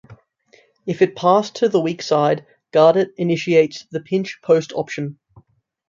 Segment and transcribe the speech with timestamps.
[0.87, 5.19] If it is passed to the weak-side guard it initiates the "pinch post" option.